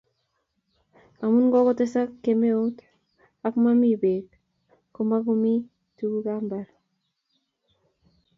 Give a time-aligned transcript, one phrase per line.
[1.23, 2.75] amun kokotesak kemeut
[3.47, 4.25] ak mami bek
[4.93, 5.53] ko makomi
[5.95, 6.67] tuguk ab mbar